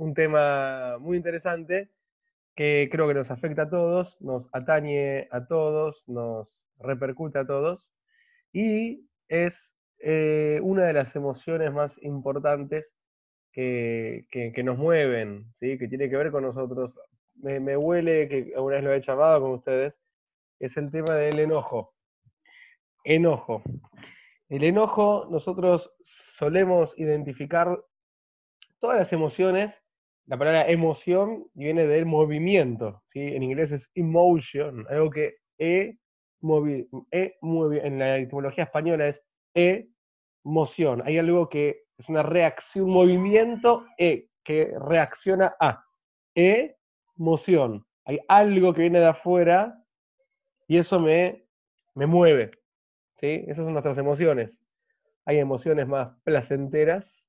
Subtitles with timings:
[0.00, 1.90] un tema muy interesante
[2.56, 7.92] que creo que nos afecta a todos, nos atañe a todos, nos repercute a todos
[8.50, 12.94] y es eh, una de las emociones más importantes
[13.52, 14.24] que,
[14.64, 15.76] nos mueven, ¿sí?
[15.76, 16.98] que tiene que ver con nosotros.
[17.34, 20.00] Me, me huele que alguna vez lo he llamado con ustedes,
[20.60, 21.92] es el tema del enojo.
[23.04, 23.62] Enojo.
[24.48, 27.78] El enojo, nosotros solemos identificar
[28.80, 29.82] todas las emociones.
[30.26, 33.20] La palabra emoción viene del movimiento, ¿sí?
[33.20, 35.98] En inglés es emotion, algo que e,
[36.40, 39.24] movi, e en la etimología española es
[39.54, 41.02] emoción.
[41.04, 45.84] Hay algo que es una reacción, un movimiento e, que reacciona a.
[47.18, 47.84] Emoción.
[48.06, 49.84] Hay algo que viene de afuera
[50.66, 51.44] y eso me,
[51.94, 52.52] me mueve.
[53.20, 54.64] Esas son nuestras emociones.
[55.26, 57.28] Hay emociones más placenteras.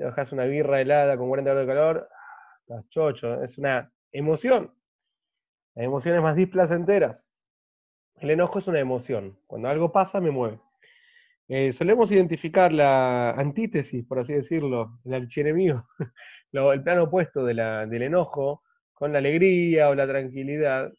[0.00, 2.08] Te bajas una birra helada con 40 grados de calor,
[2.60, 4.72] estás chocho, es una emoción.
[5.76, 7.34] Hay emociones más displacenteras.
[8.16, 9.38] El enojo es una emoción.
[9.46, 10.58] Cuando algo pasa, me mueve.
[11.48, 15.86] Eh, solemos identificar la antítesis, por así decirlo, el archienemigo,
[16.52, 18.62] el plano opuesto del enojo,
[18.94, 20.90] con la alegría o la tranquilidad.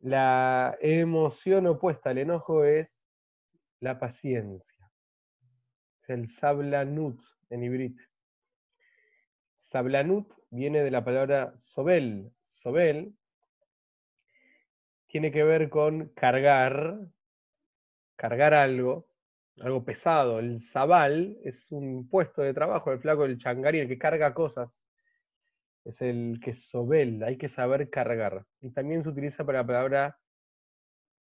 [0.00, 3.08] La emoción opuesta al enojo es
[3.80, 4.90] la paciencia.
[6.02, 7.18] Es el sablanut
[7.50, 7.98] en hibrit.
[9.56, 12.30] Sablanut viene de la palabra sobel.
[12.42, 13.14] Sobel
[15.06, 16.98] tiene que ver con cargar,
[18.16, 19.08] cargar algo,
[19.60, 20.38] algo pesado.
[20.38, 24.82] El sabal es un puesto de trabajo, el flaco del changarí, el que carga cosas
[25.88, 28.44] es el que sobel, hay que saber cargar.
[28.60, 30.18] Y también se utiliza para la palabra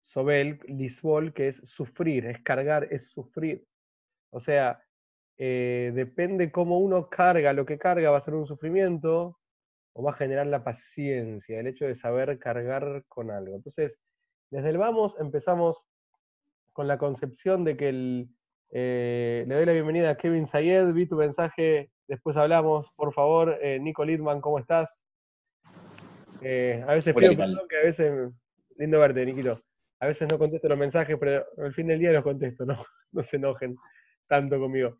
[0.02, 3.66] sobel, lisbol, que es sufrir, es cargar, es sufrir.
[4.32, 4.84] O sea,
[5.38, 9.38] eh, depende cómo uno carga, lo que carga va a ser un sufrimiento
[9.94, 13.56] o va a generar la paciencia, el hecho de saber cargar con algo.
[13.56, 14.00] Entonces,
[14.52, 15.84] desde el vamos empezamos
[16.74, 18.30] con la concepción de que el,
[18.72, 23.58] eh, le doy la bienvenida a Kevin Sayed, vi tu mensaje Después hablamos, por favor,
[23.62, 25.04] eh, Nico Lidman, ¿cómo estás?
[26.42, 28.32] Eh, a veces pido perdón que a veces,
[28.78, 29.60] lindo verte, Niquito.
[30.00, 32.78] A veces no contesto los mensajes, pero al fin del día los contesto, no,
[33.12, 33.76] no se enojen
[34.28, 35.00] tanto conmigo.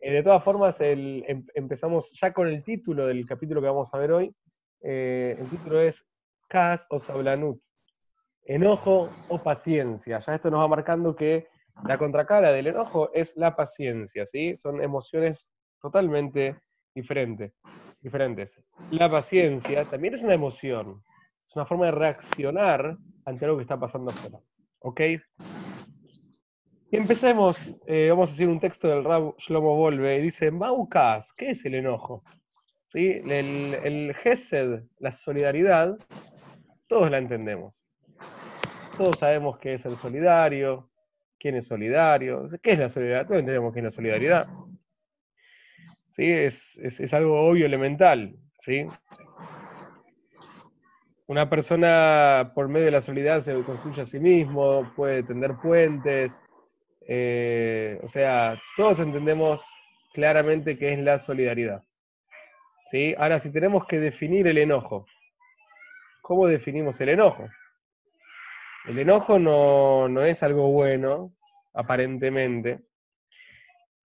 [0.00, 3.98] Eh, de todas formas, em, empezamos ya con el título del capítulo que vamos a
[3.98, 4.34] ver hoy.
[4.82, 6.06] el título es
[6.48, 7.60] Kas o Sablanut,
[8.44, 10.20] enojo o paciencia.
[10.20, 11.48] Ya esto nos va marcando que
[11.84, 14.56] la contracara del enojo es la paciencia, ¿sí?
[14.56, 15.50] Son emociones
[15.80, 16.56] totalmente
[16.94, 17.52] diferente,
[18.02, 18.60] diferentes.
[18.90, 21.02] La paciencia también es una emoción,
[21.46, 24.38] es una forma de reaccionar ante algo que está pasando afuera.
[24.80, 25.00] ¿Ok?
[26.92, 27.56] Y empecemos,
[27.86, 31.76] eh, vamos a hacer un texto del Rab Shlomo Volve, dice, Maukas, ¿qué es el
[31.76, 32.20] enojo?
[32.88, 33.20] ¿Sí?
[33.24, 35.96] El, el Gesed, la solidaridad,
[36.88, 37.74] todos la entendemos.
[38.96, 40.90] Todos sabemos qué es el solidario,
[41.38, 44.46] quién es solidario, qué es la solidaridad, todos entendemos qué es la solidaridad.
[46.10, 46.24] ¿sí?
[46.24, 48.34] Es, algo obvio, elemental.
[48.58, 48.84] ¿sí?
[51.28, 56.42] Una persona por medio de la solidaridad se construye a sí mismo, puede tender puentes,
[57.06, 59.64] eh, o sea, todos entendemos
[60.12, 61.82] claramente qué es la solidaridad.
[62.90, 63.14] ¿sí?
[63.18, 65.06] Ahora, si tenemos que definir el enojo,
[66.22, 67.48] ¿cómo definimos el enojo?
[68.86, 71.34] El enojo no, no es algo bueno,
[71.74, 72.80] aparentemente,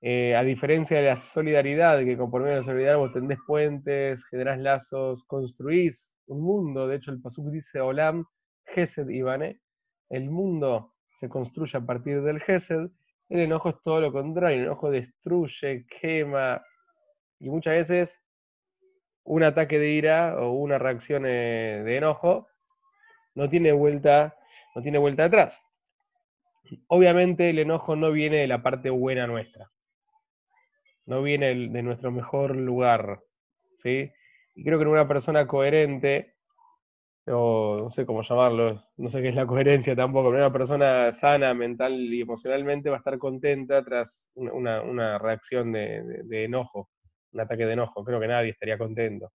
[0.02, 3.40] eh, a diferencia de la solidaridad, que con por medio de la solidaridad vos tendés
[3.48, 8.26] puentes, generás lazos, construís un mundo, de hecho el Pasuk dice Olam,
[8.66, 9.60] Gesed Ivane,
[10.10, 12.90] el mundo se construye a partir del Gesed,
[13.30, 16.64] el enojo es todo lo contrario, el enojo destruye, quema,
[17.40, 18.22] y muchas veces
[19.24, 22.48] un ataque de ira o una reacción eh, de enojo
[23.34, 24.36] no tiene vuelta,
[24.76, 25.68] no tiene vuelta atrás.
[26.88, 29.72] Obviamente el enojo no viene de la parte buena nuestra
[31.06, 33.22] no viene de nuestro mejor lugar,
[33.78, 34.12] ¿sí?
[34.56, 36.35] Y creo que en una persona coherente,
[37.28, 41.12] o no sé cómo llamarlo, no sé qué es la coherencia tampoco, pero una persona
[41.12, 46.90] sana mental y emocionalmente va a estar contenta tras una, reacción de, enojo,
[47.32, 48.04] un ataque de enojo.
[48.04, 49.32] Creo que nadie estaría contento.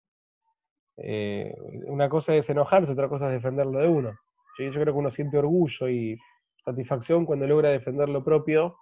[0.97, 1.55] Eh,
[1.87, 4.19] una cosa es enojarse, otra cosa es defenderlo de uno.
[4.59, 6.19] Yo creo que uno siente orgullo y
[6.65, 8.77] satisfacción cuando logra defender lo propio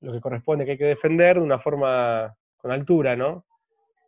[0.00, 3.44] lo que corresponde que hay que defender de una forma con altura, ¿no?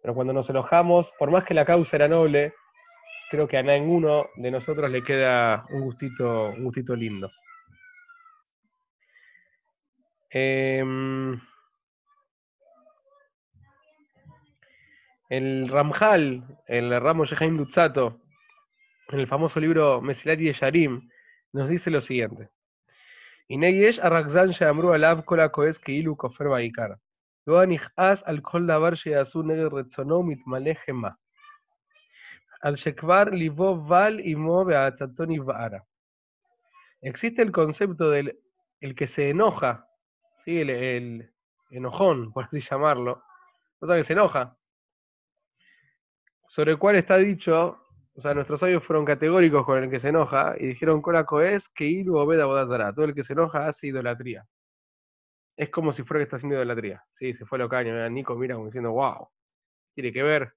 [0.00, 2.54] Pero cuando nos enojamos, por más que la causa era noble,
[3.32, 7.30] creo que a ninguno de nosotros le queda un gustito, un gustito lindo.
[10.28, 11.40] Em,
[15.30, 18.20] El Ramjal, el Ramo Yehaim Lutzato,
[19.08, 21.08] en el famoso libro Mesilati de Yarim,
[21.54, 22.50] nos dice lo siguiente.
[23.48, 25.24] Ineyesh Arakzan Shamru Alav
[25.82, 26.48] Keilu Kofer.
[27.46, 31.18] Lo al Kol Davar Sheasu Neged Retzono Mitmalejema.
[32.62, 35.84] Al Shekvar Livo Val Imo Beatzatoni Vaara.
[37.00, 38.38] Existe el concepto del
[38.80, 39.86] el que se enoja,
[40.44, 40.60] ¿sí?
[40.60, 41.30] el,
[41.70, 43.22] enojón, por así llamarlo,
[43.80, 44.56] o sea, que se enoja,
[46.48, 47.78] sobre el cual está dicho,
[48.14, 51.68] o sea, nuestros sabios fueron categóricos con el que se enoja y dijeron, Colaco es
[51.68, 54.46] que Ilu Obeda Bodazara, todo el que se enoja hace idolatría.
[55.56, 57.02] Es como si fuera que está haciendo idolatría.
[57.10, 59.28] Sí, se fue lo caño, Nico mira como diciendo, wow,
[59.94, 60.52] tiene que ver.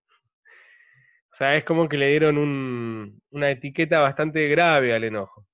[1.36, 5.46] O sea, es como que le dieron un, una etiqueta bastante grave al enojo.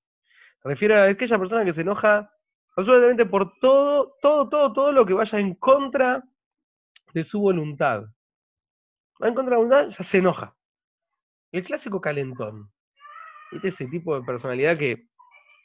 [0.62, 2.31] Se refiere a aquella persona que se enoja
[2.78, 6.24] absolutamente por todo, todo, todo, todo lo que vaya en contra
[7.16, 8.04] de su voluntad.
[9.19, 10.56] Va en contra de la voluntad, ya se enoja.
[11.51, 12.72] El clásico calentón.
[13.51, 15.07] ¿Viste ese tipo de personalidad que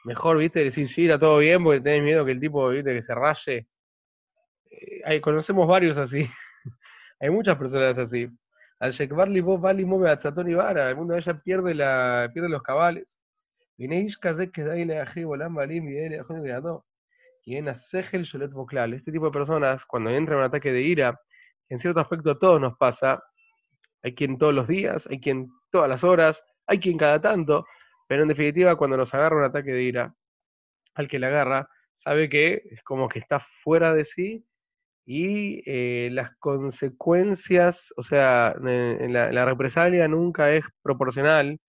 [0.05, 3.03] mejor, viste, decir, sí, está todo bien porque tenés miedo que el tipo, viste, que
[3.03, 3.69] se raye?
[4.71, 6.27] Eh, conocemos varios así.
[7.21, 8.31] hay muchas personas así.
[8.78, 12.49] Al Shekbarli vos Bali Move a Tzatón y Vara, mundo de ella pierde, la, pierde
[12.49, 13.17] los cabales.
[18.94, 21.20] Este tipo de personas, cuando entra en un ataque de ira,
[21.69, 23.23] en cierto aspecto a todos nos pasa.
[24.02, 27.67] Hay quien todos los días, hay quien todas las horas, hay quien cada tanto,
[28.06, 30.14] pero en definitiva, cuando nos agarra un ataque de ira,
[30.94, 34.44] al que le agarra, sabe que es como que está fuera de sí
[35.06, 41.61] y eh, las consecuencias, o sea, la, represalia nunca es proporcional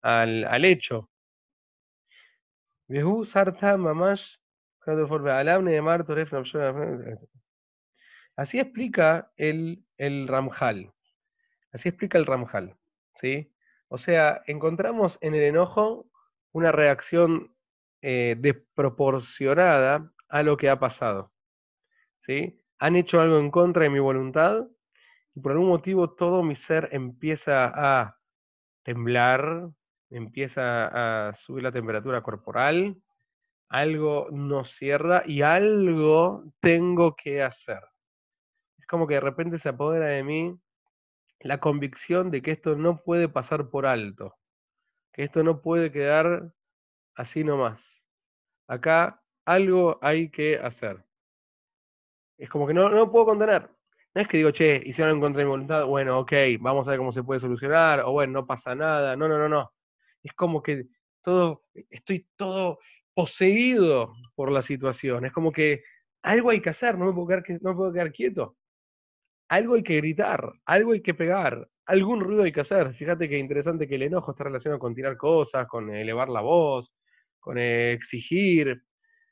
[0.00, 1.10] al, hecho.
[8.36, 10.90] Así explica el, el Ramjal.
[11.72, 12.74] Así explica el Ramjal.
[13.16, 13.52] ¿sí?
[13.88, 16.08] O sea, encontramos en el enojo
[16.52, 17.54] una reacción
[18.00, 21.32] eh, desproporcionada a lo que ha pasado.
[22.20, 22.58] ¿sí?
[22.78, 24.66] Han hecho algo en contra de mi voluntad
[25.34, 28.18] y por algún motivo todo mi ser empieza a
[28.82, 29.68] temblar,
[30.10, 32.96] empieza a subir la temperatura corporal,
[33.68, 37.80] algo no cierra y algo tengo que hacer.
[38.78, 40.58] Es como que de repente se apodera de mí
[41.40, 44.36] la convicción de que esto no puede pasar por alto,
[45.12, 46.52] que esto no puede quedar
[47.14, 48.02] así nomás.
[48.66, 51.07] Acá algo hay que hacer.
[52.38, 53.68] Es como que no, no puedo contener.
[54.14, 56.92] No es que digo, che, hicieron en contra de mi voluntad, bueno, ok, vamos a
[56.92, 59.16] ver cómo se puede solucionar, o bueno, no pasa nada.
[59.16, 59.72] No, no, no, no.
[60.22, 60.86] Es como que
[61.22, 62.78] todo, estoy todo
[63.14, 65.26] poseído por la situación.
[65.26, 65.82] Es como que
[66.22, 68.56] algo hay que hacer, no me puedo quedar, no puedo quedar quieto.
[69.48, 72.94] Algo hay que gritar, algo hay que pegar, algún ruido hay que hacer.
[72.94, 76.92] Fíjate que interesante que el enojo está relacionado con tirar cosas, con elevar la voz,
[77.40, 78.82] con exigir,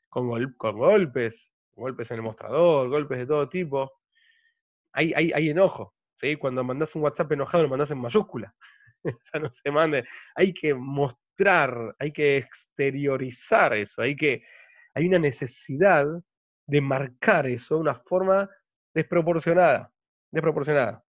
[0.09, 3.91] con, golpes, golpes en el mostrador, golpes de todo tipo.
[4.93, 5.93] Hay, hay, hay enojo.
[6.19, 6.35] ¿sí?
[6.35, 8.53] Cuando mandas un WhatsApp enojado, lo mandas en mayúscula.
[9.33, 10.05] ya no se mande.
[10.35, 11.27] Hay que mostrar
[11.99, 14.43] hay que exteriorizar eso, hay que
[14.93, 16.05] hay una necesidad
[16.65, 18.49] de marcar eso de una forma
[18.93, 19.91] desproporcionada,
[20.31, 21.03] desproporcionada.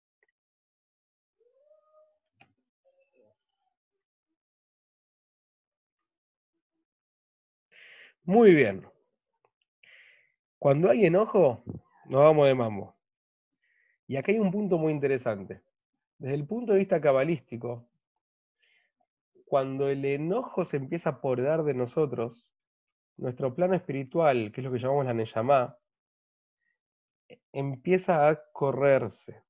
[8.24, 8.84] Muy bien.
[10.64, 11.62] Cuando hay enojo,
[12.06, 12.96] nos vamos de mambo.
[14.06, 15.60] Y acá hay un punto muy interesante.
[16.16, 17.86] Desde el punto de vista cabalístico,
[19.44, 22.50] cuando el enojo se empieza a apoderar de nosotros,
[23.18, 25.76] nuestro plano espiritual, que es lo que llamamos la Neyamá,
[27.52, 29.42] empieza a correrse.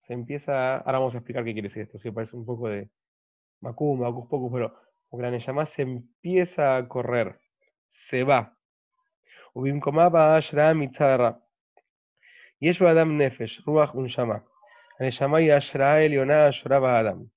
[0.00, 0.78] Se empieza a...
[0.78, 2.90] Ahora vamos a explicar qué quiere decir esto, si parece un poco de
[3.60, 4.74] Macum, Macus poco, pero
[5.12, 7.38] la Neyamá se empieza a correr,
[7.86, 8.58] se va.
[12.60, 14.44] Eso Adam Nefesh, Ruach Unshama.
[14.98, 17.28] Neyamá y Ashra Elionah Shoraba Adam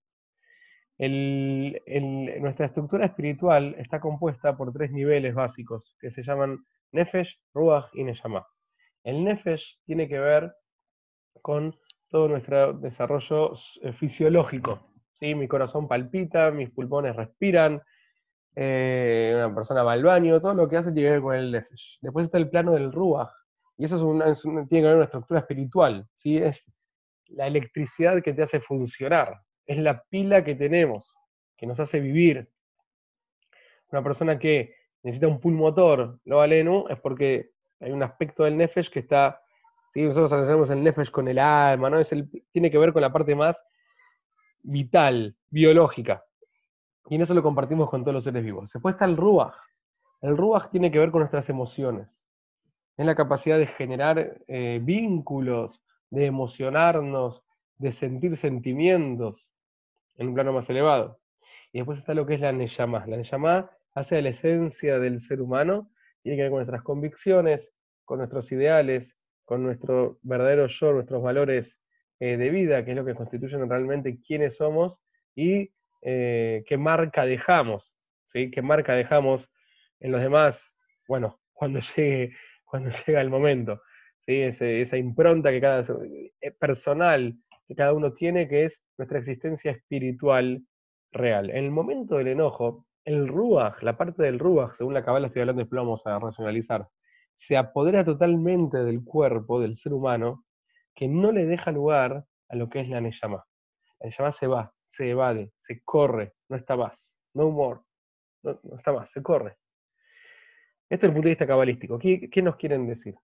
[0.99, 6.59] nuestra estructura espiritual está compuesta por tres niveles básicos que se llaman
[6.91, 8.45] Nefesh, Ruach y Neshama.
[9.03, 10.53] El Nefesh tiene que ver
[11.41, 11.73] con
[12.09, 14.91] todo nuestro desarrollo eh, fisiológico.
[15.13, 15.35] ¿sí?
[15.35, 17.81] Mi corazón palpita, mis pulmones respiran,
[18.55, 21.51] eh, una persona va al baño, todo lo que hace tiene que ver con el
[21.51, 21.99] Nefesh.
[22.01, 23.29] Después está el plano del Ruach,
[23.77, 26.07] y eso es tiene que ver con una estructura espiritual.
[26.15, 26.37] ¿sí?
[26.37, 26.69] Es
[27.27, 29.39] la electricidad que te hace funcionar
[29.69, 31.13] es la pila que tenemos,
[31.55, 32.49] que nos hace vivir.
[33.91, 38.89] Una persona que necesita un pulmotor, lo valenu, es porque hay un aspecto del Nefesh
[38.89, 39.39] que está
[39.91, 40.01] ¿sí?
[40.01, 41.99] Nosotros hacemos el nefesh con el alma, ¿no?
[41.99, 43.63] Es el, tiene que ver con la parte más
[44.61, 46.23] vital, biológica.
[47.09, 48.71] Y en eso lo compartimos con todos los seres vivos.
[48.71, 49.55] Después está el ruach.
[50.21, 52.23] El ruach tiene que ver con nuestras emociones.
[52.97, 57.43] Es la capacidad de generar eh, vínculos, de emocionarnos,
[57.77, 59.51] de sentir sentimientos
[60.17, 61.19] en un plano más elevado.
[61.71, 63.05] Y después está lo que es la Neyamá.
[63.07, 65.89] La Neyamá hace la esencia del ser humano,
[66.21, 67.73] tiene que ver con nuestras convicciones,
[68.05, 71.79] con nuestros ideales, con nuestro verdadero yo, nuestros valores
[72.19, 75.01] eh, de vida, que es lo que constituyen realmente quiénes somos
[75.35, 78.51] y eh, qué marca dejamos, ¿sí?
[78.51, 79.49] qué marca dejamos
[79.99, 80.77] en los demás,
[81.07, 82.35] bueno, cuando llegue,
[83.07, 83.81] llega el momento,
[84.17, 84.41] ¿sí?
[84.41, 85.81] esa impronta que cada
[86.41, 87.35] eh, personal
[87.69, 90.65] que cada uno tiene, que es nuestra existencia espiritual
[91.11, 91.51] real.
[91.51, 95.41] En el momento del enojo, el ruach, la parte del ruach, según la cabala estoy
[95.41, 96.87] hablando, después vamos a racionalizar,
[97.35, 100.45] se apodera totalmente del cuerpo del ser humano
[100.95, 103.45] que no le deja lugar a lo que es la Neyama.
[103.99, 107.83] La Neyama se va, se evade, se corre, no está más, no humor,
[108.43, 109.57] no, está más, se corre.
[110.89, 111.99] Esto es el punto de vista cabalístico.
[111.99, 113.15] ¿Qué, nos quieren decir?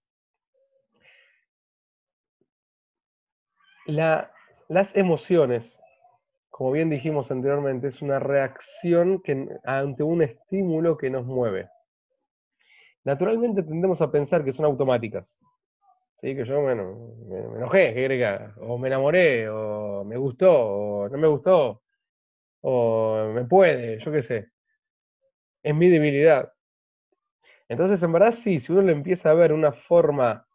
[3.87, 5.79] las emociones,
[6.49, 9.21] como bien dijimos anteriormente, es una reacción
[9.63, 11.69] ante un estímulo que nos mueve
[13.05, 15.39] naturalmente tendemos a pensar que son automáticas.
[16.17, 16.35] ¿Sí?
[16.35, 21.27] Que yo, bueno, me, enojé, ¿qué O me enamoré, o me gustó, o no me
[21.27, 21.83] gustó,
[22.61, 24.49] o me puede, yo qué sé.
[25.63, 26.51] Es mi debilidad.
[27.67, 30.45] Entonces, en verdad, sí, si uno le empieza a ver una forma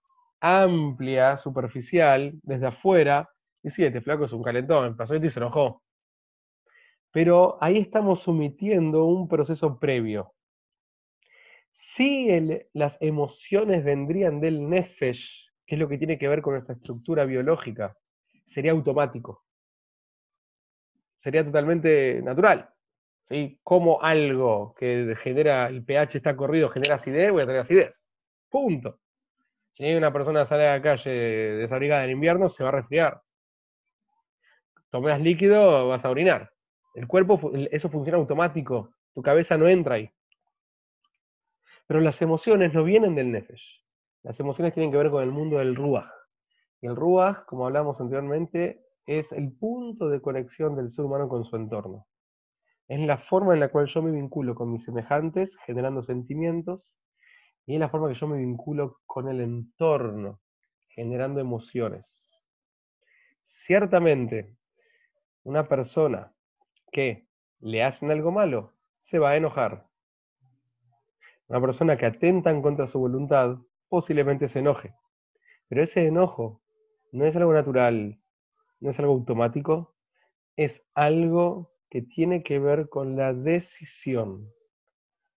[0.41, 3.29] amplia, superficial, desde afuera,
[3.63, 5.83] y sí, este flaco es un calentón, pasó esto y se enojó.
[7.13, 10.33] Pero ahí estamos omitiendo un proceso previo.
[11.73, 12.29] Si
[12.73, 17.25] las emociones vendrían del nefesh, que es lo que tiene que ver con nuestra estructura
[17.25, 17.97] biológica,
[18.45, 19.45] sería automático.
[21.21, 22.69] Sería totalmente natural.
[23.23, 23.61] ¿sí?
[23.63, 28.05] Como algo que genera, el pH está corrido, genera acidez, voy a tener acidez.
[28.49, 28.99] Punto.
[29.71, 33.23] Si una persona sale a la calle desabrigada en invierno, se va a resfriar.
[34.91, 36.51] Tomas líquido, vas a orinar.
[36.97, 38.93] El cuerpo, eso funciona automático.
[39.15, 40.11] Tu cabeza no entra ahí.
[41.87, 43.81] Pero las emociones no vienen del Nefesh.
[44.23, 46.11] Las emociones tienen que ver con el mundo del Ruach.
[46.83, 51.45] Y el Ruach, como hablamos anteriormente, es el punto de conexión del ser humano con
[51.45, 52.07] su entorno.
[52.89, 56.93] Es la forma en la cual yo me vinculo con mis semejantes, generando sentimientos,
[57.67, 60.41] y es la forma que yo me vinculo con el entorno,
[60.89, 62.29] generando emociones.
[63.45, 64.57] Ciertamente,
[65.45, 66.33] una persona
[66.93, 67.27] que
[67.61, 69.87] le hacen algo malo se va a enojar,
[71.49, 73.59] una persona que atenta en contra su voluntad
[73.91, 74.95] posiblemente se enoje.
[75.69, 76.63] Pero ese enojo
[77.13, 78.19] no es algo natural,
[78.81, 79.95] no es algo automático,
[80.57, 84.51] es algo que tiene que ver con la decisión.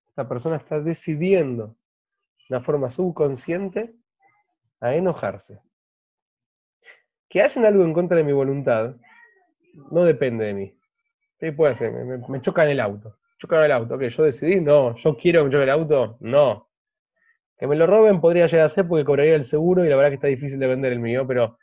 [0.08, 1.76] Esta persona está decidiendo
[2.48, 3.94] de una forma subconsciente
[4.80, 5.60] a enojarse.
[7.28, 8.96] Que hacen algo en contra de mi voluntad
[9.92, 10.78] no depende de mí.
[11.40, 11.92] ¿Qué puede hacer?
[11.92, 13.98] Me, me, me choca en el auto chocar el auto.
[13.98, 14.62] que ¿Yo decidí?
[14.62, 14.96] No.
[14.96, 16.18] ¿Yo quiero que me choque el auto?
[16.22, 16.70] No.
[17.58, 20.10] Que me lo roben podría llegar a ser porque cobraría el seguro y la verdad
[20.10, 21.58] que está difícil de vender el mío, pero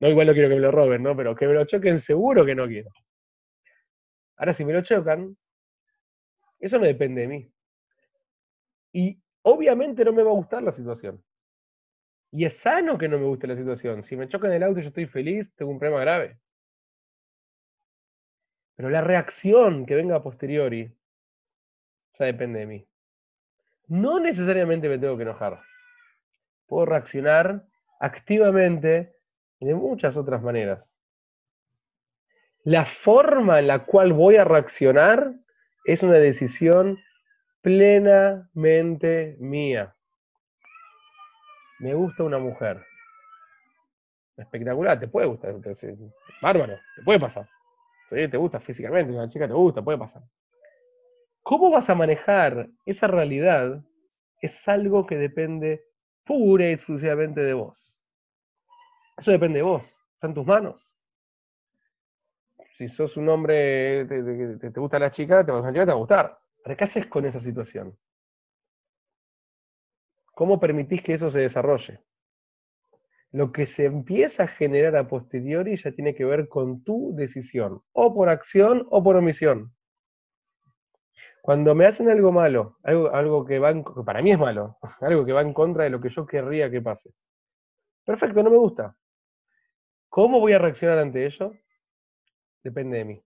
[0.00, 1.16] no igual no quiero que me lo roben, ¿no?
[1.16, 2.90] Pero que me lo choquen seguro que no quiero.
[4.36, 5.36] Ahora, si me lo chocan,
[6.60, 7.52] eso no depende de mí.
[8.92, 11.22] Y obviamente no me va a gustar la situación.
[12.30, 14.04] Y es sano que no me guste la situación.
[14.04, 16.38] Si me chocan el auto y yo estoy feliz, tengo un problema grave.
[18.76, 20.92] Pero la reacción que venga a posteriori
[22.18, 22.88] ya depende de mí.
[23.88, 25.60] No necesariamente me tengo que enojar.
[26.66, 27.64] Puedo reaccionar
[28.00, 29.14] activamente
[29.60, 30.94] de muchas otras maneras.
[32.64, 35.32] La forma en la cual voy a reaccionar
[35.86, 36.98] es una decisión
[37.62, 39.96] plenamente mía.
[41.78, 42.84] Me gusta una mujer.
[44.36, 45.54] Espectacular, te puede gustar.
[46.42, 47.48] Bárbaro, te puede pasar.
[48.10, 50.22] Te gusta físicamente, una chica te gusta, puede pasar.
[51.48, 53.82] ¿Cómo vas a manejar esa realidad?
[54.42, 55.82] Es algo que depende
[56.26, 57.96] pura y exclusivamente de vos.
[59.16, 60.94] Eso depende de vos, está en tus manos.
[62.74, 66.38] Si sos un hombre, te, te, gusta la chica, te va a gustar.
[66.62, 67.96] ¿Pero qué haces con esa situación?
[70.34, 72.04] ¿Cómo permitís que eso se desarrolle?
[73.30, 77.80] Lo que se empieza a generar a posteriori ya tiene que ver con tu decisión,
[77.92, 79.72] o por acción o por omisión.
[81.48, 83.72] Cuando me hacen algo malo, algo, que, va
[84.04, 86.82] para mí es malo, algo que va en contra de lo que yo querría que
[86.82, 87.14] pase,
[88.04, 88.94] Perfecto, no me gusta.
[90.10, 91.54] ¿Cómo voy a reaccionar ante ello?
[92.62, 93.22] Depende de mí.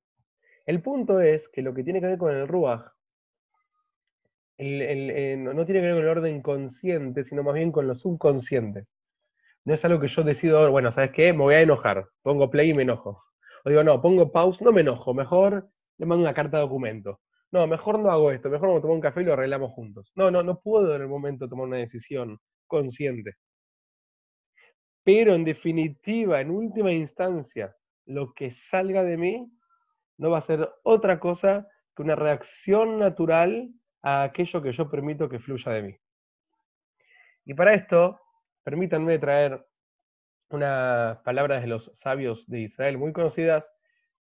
[0.67, 2.93] El punto es que lo que tiene que ver con el Ruach
[4.57, 8.87] eh, no tiene que ver con el orden consciente, sino más bien con lo subconsciente.
[9.65, 11.33] No es algo que yo decido, bueno, ¿sabes qué?
[11.33, 12.07] Me voy a enojar.
[12.23, 13.25] Pongo play y me enojo.
[13.65, 17.19] O digo, no, pongo pause, no me enojo, mejor le mando una carta de documento.
[17.53, 20.11] No, mejor no hago esto, mejor me tomo un café y lo arreglamos juntos.
[20.17, 23.35] No, no, no puedo en el momento tomar una decisión consciente.
[25.05, 29.53] Pero en definitiva, en última instancia, lo que salga de mí
[30.19, 33.71] no va a ser otra cosa que una reacción natural
[34.03, 35.97] a aquello que yo permito que fluya de mí.
[37.45, 38.21] Y para esto,
[38.63, 39.67] permítanme traer
[40.51, 43.75] unas palabras de los sabios de Israel muy conocidas,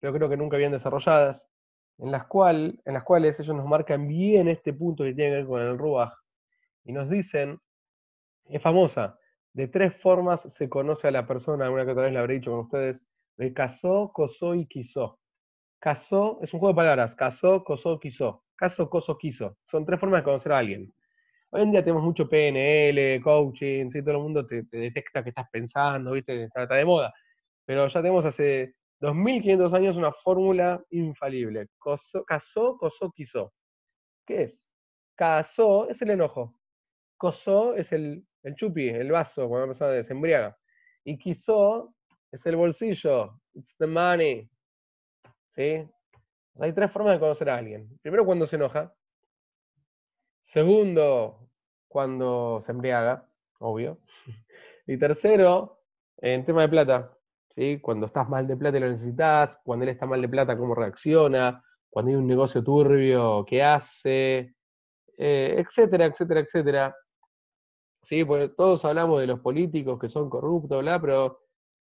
[0.00, 1.50] pero creo que nunca bien desarrolladas,
[1.98, 5.36] en las, cual, en las cuales ellos nos marcan bien este punto que tiene que
[5.36, 6.12] ver con el Ruach,
[6.84, 7.58] y nos dicen,
[8.48, 9.18] es famosa,
[9.52, 12.50] de tres formas se conoce a la persona, una que otra vez la habré dicho
[12.50, 15.18] con ustedes, de casó, cosó y quiso.
[15.78, 18.44] Casó, es un juego de palabras, casó, cosó, quiso.
[18.56, 19.58] Caso, coso, quiso.
[19.64, 20.92] Son tres formas de conocer a alguien.
[21.50, 24.02] Hoy en día tenemos mucho PNL, coaching, ¿sí?
[24.02, 26.44] todo el mundo te, detecta que estás pensando, ¿viste?
[26.44, 27.12] Está, de moda.
[27.66, 31.68] Pero ya tenemos hace 2500 años una fórmula infalible.
[32.26, 33.52] casó, cosó, quiso.
[34.26, 34.74] ¿Qué es?
[35.14, 36.58] Casó es el enojo.
[37.16, 40.56] Cosó es el, el chupi, el vaso, cuando una persona se embriaga.
[41.04, 41.94] Y quiso
[42.32, 43.40] es el bolsillo.
[43.54, 44.48] It's the money.
[45.50, 45.88] ¿Sí?
[46.60, 47.88] hay tres formas de conocer a alguien.
[48.02, 48.94] Primero, cuando se enoja.
[50.42, 51.50] Segundo,
[51.88, 53.98] cuando se embriaga, obvio.
[54.88, 55.82] Y tercero,
[56.18, 57.15] en tema de plata.
[57.80, 60.74] Cuando estás mal de plata y lo necesitas, cuando él está mal de plata, cómo
[60.74, 64.54] reacciona, cuando hay un negocio turbio, qué hace,
[65.18, 66.96] eh, etcétera, etcétera, etcétera.
[68.02, 71.40] Sí, porque todos hablamos de los políticos que son corruptos, bla, pero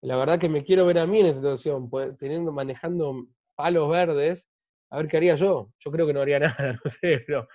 [0.02, 3.90] la verdad que me quiero ver a mí en esa situación, pues, teniendo, manejando palos
[3.90, 4.48] verdes,
[4.92, 5.72] a ver qué haría yo.
[5.80, 7.48] Yo creo que no haría nada, no sé, pero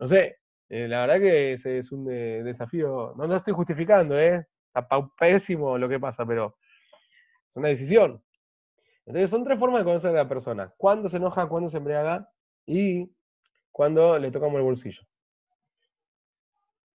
[0.00, 0.06] no.
[0.14, 3.14] Eh, la verdad que ese es un desafío.
[3.16, 4.46] No lo estoy justificando, ¿eh?
[4.74, 4.86] Está
[5.18, 6.56] pésimo lo que pasa, pero
[7.52, 8.20] es una decisión.
[9.06, 10.72] Entonces son tres formas de conocer a la persona.
[10.76, 12.28] Cuándo se enoja, cuándo se embriaga
[12.66, 13.08] y
[13.70, 15.02] cuándo le tocamos el bolsillo.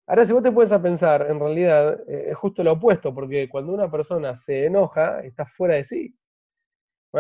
[0.09, 3.49] Ahora, si vos te puedes a pensar, en realidad eh, es justo lo opuesto, porque
[3.49, 6.17] cuando una persona se enoja, está fuera de sí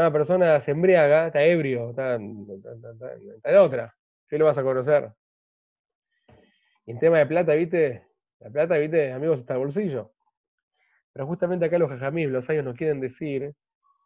[0.00, 3.94] una persona se embriaga, está ebrio, está, de otra.
[4.28, 5.12] ¿Qué lo vas a conocer?
[6.84, 8.06] Y en tema de plata, ¿viste?
[8.40, 9.12] La plata, ¿viste?
[9.12, 10.12] Amigos, está el bolsillo.
[11.16, 13.54] Pero justamente acá los jajamís, los años nos quieren decir,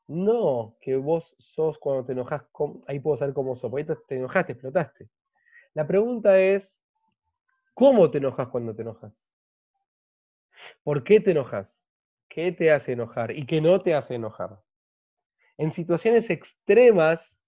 [0.06, 2.44] no que vos sos cuando te enojas,
[2.86, 5.08] ahí puedo saber cómo sos, porque te enojaste, explotaste.
[5.74, 6.80] La pregunta es,
[7.74, 9.12] ¿cómo te enojas cuando te enojas?
[10.84, 11.84] ¿Por qué te enojas?
[12.28, 14.60] ¿Qué te hace enojar y qué no te hace enojar?
[15.58, 17.42] en situaciones extremas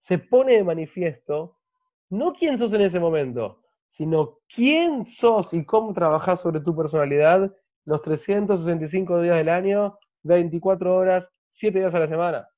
[0.00, 1.56] se pone de manifiesto
[2.10, 7.50] no quién sos en ese momento, sino quién sos y cómo trabajas sobre tu personalidad
[7.84, 12.48] los 365 días del año, 24 horas, 7 días a la semana.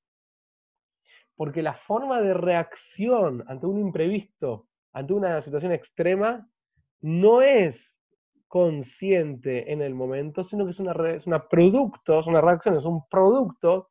[1.36, 6.48] Porque la forma de reacción ante un imprevisto, ante una situación extrema,
[7.00, 7.98] no es
[8.46, 10.94] consciente en el momento, sino que es una,
[11.26, 13.90] una producto, es una reacción, es un producto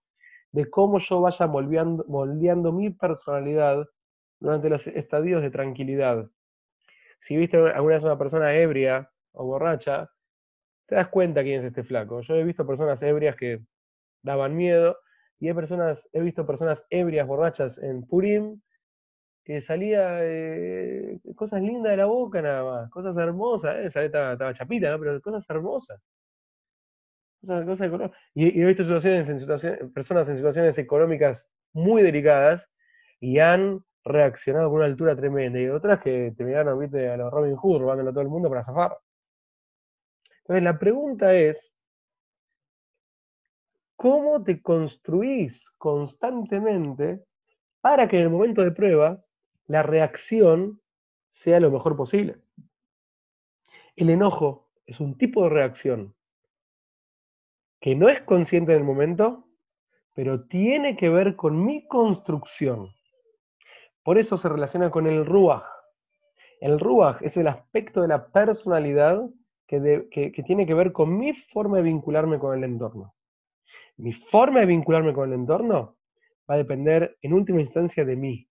[0.54, 3.86] de cómo yo vaya moldeando, mi personalidad
[4.40, 6.30] durante los estadios de tranquilidad.
[7.20, 10.10] Si viste alguna vez una persona ebria o borracha,
[10.88, 12.22] te das cuenta quién es este flaco.
[12.22, 13.62] Yo he visto personas ebrias que
[14.24, 14.98] daban miedo
[15.40, 18.62] y he, personas, he visto personas ebrias, borrachas en Purim
[19.44, 20.22] que salía
[21.36, 24.06] cosas lindas de la boca nada más, cosas hermosas, ¿eh?
[24.06, 25.00] estaba, estaba chapita, ¿no?
[25.00, 26.02] pero cosas hermosas
[28.34, 32.70] y, he visto situaciones en situaciones, personas en situaciones económicas muy delicadas
[33.20, 35.60] y han reaccionado con una altura tremenda.
[35.60, 38.64] Y otras que terminaron, viste, a los Robin Hood, robándolo a todo el mundo para
[38.64, 38.98] zafar.
[40.44, 41.74] Entonces la pregunta es,
[43.96, 47.24] ¿cómo te construís constantemente
[47.80, 49.24] para que en el momento de prueba
[49.68, 50.82] la reacción
[51.30, 52.42] sea lo mejor posible?
[53.96, 56.14] El enojo es un tipo de reacción
[57.80, 59.48] que no es consciente en el momento,
[60.14, 62.94] pero tiene que ver con mi construcción.
[64.04, 65.64] Por eso se relaciona con el ruaj.
[66.60, 69.22] El ruaj es el aspecto de la personalidad
[69.82, 73.16] que, tiene que ver con mi forma de vincularme con el entorno.
[73.98, 75.98] Mi forma de vincularme con el entorno
[76.50, 78.48] va a depender en última instancia de mí.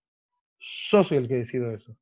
[0.59, 1.95] Yo soy el que decido eso.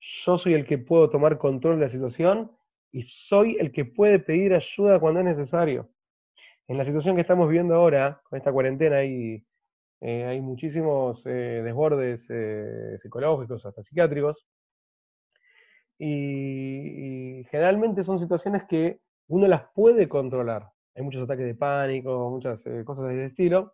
[0.00, 2.50] Yo soy el que puedo tomar control de la situación
[2.90, 5.90] y soy el que puede pedir ayuda cuando es necesario.
[6.68, 9.44] En la situación que estamos viviendo ahora, con esta cuarentena, hay,
[10.00, 14.46] eh, hay muchísimos eh, desbordes eh, psicológicos, hasta psiquiátricos,
[15.98, 20.68] y, generalmente son situaciones que uno las puede controlar.
[20.94, 23.72] Hay muchos ataques de pánico, muchas cosas de ese estilo,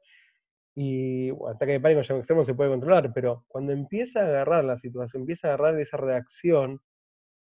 [0.75, 4.65] y bueno, ataque de pánico ya extremo se puede controlar, pero cuando empieza a agarrar
[4.65, 6.73] la situación, empieza a agarrar esa reacción,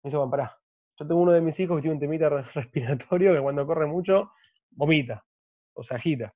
[0.03, 0.57] me dice, bueno, pará,
[0.97, 4.31] yo tengo uno de mis hijos que tiene un temita respiratorio que cuando corre mucho,
[4.71, 5.23] vomita,
[5.73, 6.33] o se agita.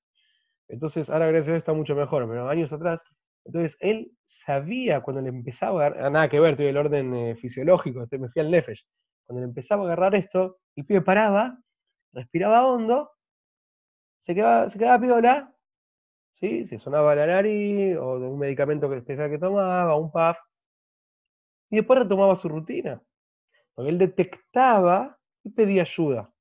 [0.68, 3.04] Entonces, ahora gracias está mucho mejor, pero años atrás,
[3.46, 7.36] entonces él sabía cuando le empezaba a agarrar, nada que ver, tuve el orden eh,
[7.36, 8.86] fisiológico, me fui al Nefesh,
[9.26, 11.58] cuando le empezaba a agarrar esto, el pibe paraba,
[12.14, 13.12] respiraba hondo,
[14.22, 15.56] se quedaba, se quedaba piola,
[16.36, 16.66] ¿sí?
[16.66, 20.38] Se sonaba la nariz, o un medicamento especial que tomaba, un puff,
[21.70, 23.02] y después retomaba su rutina.
[23.74, 26.32] Porque él detectaba y pedía ayuda.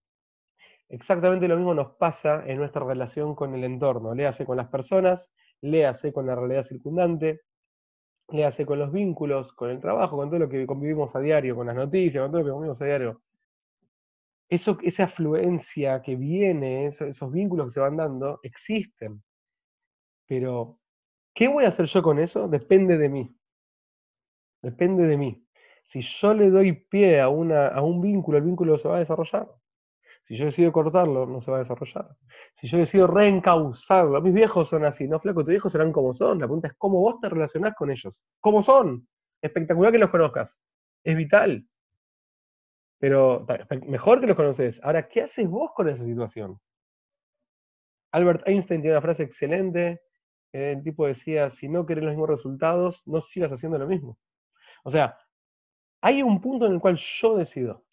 [0.88, 4.14] Exactamente lo mismo nos pasa en nuestra relación con el entorno.
[4.14, 5.30] Léase con las personas,
[5.62, 7.40] léase con la realidad circundante,
[8.28, 11.66] léase con los vínculos, con el trabajo, con todo lo que convivimos a diario, con
[11.66, 13.22] las noticias, con todo lo que convivimos a diario.
[14.48, 19.22] Eso, esa afluencia que viene, esos vínculos que se van dando, existen.
[20.26, 20.78] Pero,
[21.34, 22.48] ¿qué voy a hacer yo con eso?
[22.48, 23.36] Depende de mí.
[24.62, 25.44] Depende de mí.
[25.84, 29.48] Si yo le doy pie a, un vínculo, el vínculo se va a desarrollar.
[30.28, 32.06] Si yo decido cortarlo, no se va a desarrollar.
[32.52, 36.38] Si yo decido reencauzarlo, mis viejos son así, no flaco, tus viejos serán como son.
[36.38, 38.22] La pregunta es cómo vos te relacionás con ellos.
[38.40, 39.08] ¿Cómo son?
[39.40, 40.60] Espectacular que los conozcas.
[41.02, 41.66] Es vital.
[42.98, 43.46] Pero
[43.86, 44.80] mejor que los conoces.
[44.84, 46.60] Ahora, ¿qué haces vos con esa situación?
[48.12, 50.02] Albert Einstein tiene una frase excelente
[50.52, 54.18] el tipo decía, si no querés los mismos resultados, no sigas haciendo lo mismo.
[54.84, 55.18] O sea,
[56.00, 57.84] hay un punto en el cual yo decido.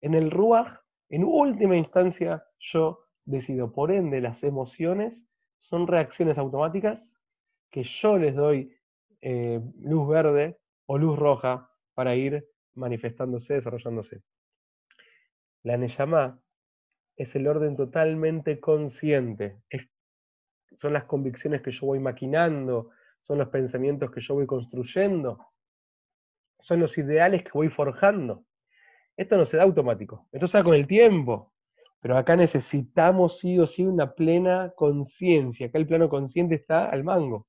[0.00, 3.72] En el Ruach, en última instancia, yo decido.
[3.72, 5.26] Por ende, las emociones
[5.60, 7.16] son reacciones automáticas
[7.70, 8.74] que yo les doy
[9.20, 14.22] eh, luz verde o luz roja para ir manifestándose, desarrollándose.
[15.62, 16.40] La Neyamá
[17.16, 19.60] es el orden totalmente consciente,
[20.76, 22.90] son las convicciones que yo voy maquinando,
[23.26, 25.52] son los pensamientos que yo voy construyendo,
[26.60, 28.46] son los ideales que voy forjando.
[29.16, 31.52] Esto no se da automático, esto se da con el tiempo,
[32.00, 37.04] pero acá necesitamos sí o sí una plena conciencia, acá el plano consciente está al
[37.04, 37.46] mango.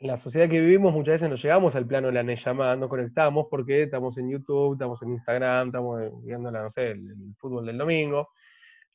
[0.00, 2.88] En la sociedad que vivimos muchas veces no llegamos al plano de la Neyamá, no
[2.88, 7.78] conectamos porque estamos en YouTube, estamos en Instagram, estamos viendo no sé, el fútbol del
[7.78, 8.28] domingo,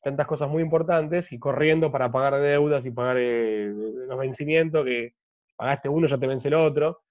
[0.01, 3.69] tantas cosas muy importantes y corriendo para pagar deudas y pagar eh,
[4.07, 5.13] los vencimientos, que
[5.57, 7.02] pagaste uno, ya te vence el otro.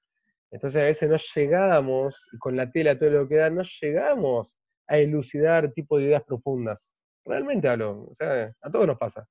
[0.52, 4.98] Entonces a veces no llegamos, con la tela todo lo que da, no llegamos a
[4.98, 6.92] elucidar tipo de ideas profundas.
[7.24, 9.26] Realmente hablo, o sea, a todos nos pasa.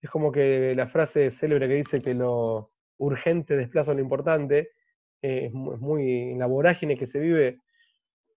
[0.00, 4.70] Es como que la frase célebre que dice que lo urgente desplaza lo importante,
[5.22, 7.60] eh, es muy, en la vorágine que se vive,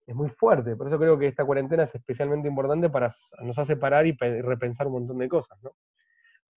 [0.07, 0.75] es muy fuerte.
[0.75, 3.09] Por eso creo que esta cuarentena es especialmente importante para
[3.43, 5.75] nos hace parar y repensar un montón de cosas, ¿no?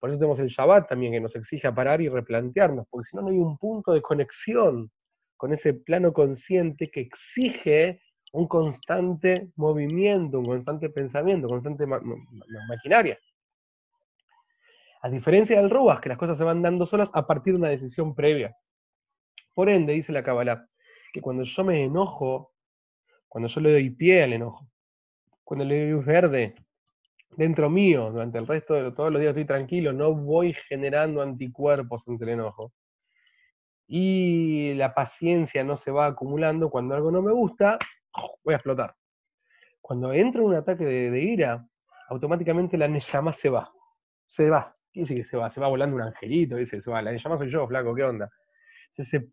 [0.00, 3.22] Por eso tenemos el Shabbat también, que nos exige parar y replantearnos, porque si no,
[3.22, 4.90] no hay un punto de conexión
[5.36, 8.00] con ese plano consciente que exige
[8.32, 13.18] un constante movimiento, un constante pensamiento, constante maquinaria.
[15.02, 17.68] A diferencia del Rubas, que las cosas se van dando solas a partir de una
[17.68, 18.56] decisión previa.
[19.52, 20.66] Por ende, dice la Kabbalah,
[21.12, 22.54] que cuando yo me enojo
[23.34, 24.70] cuando yo le doy pie al enojo,
[25.42, 26.54] cuando le doy luz verde
[27.36, 32.06] dentro mío, durante el resto de todos los días estoy tranquilo, no voy generando anticuerpos
[32.06, 32.72] ante el enojo.
[33.86, 37.78] Y la paciencia no se va acumulando, cuando algo no me gusta,
[38.44, 38.94] voy a explotar.
[39.80, 41.66] Cuando entra un ataque de, ira,
[42.08, 43.70] automáticamente la llama se va.
[44.26, 44.74] Se va.
[44.92, 45.50] ¿Qué dice que se va?
[45.50, 47.02] Se va volando un angelito, dice, se va.
[47.02, 48.30] La llama soy yo, flaco, ¿qué onda?